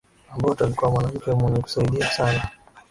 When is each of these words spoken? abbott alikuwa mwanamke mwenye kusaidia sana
abbott 0.33 0.61
alikuwa 0.61 0.91
mwanamke 0.91 1.31
mwenye 1.31 1.59
kusaidia 1.61 2.07
sana 2.11 2.49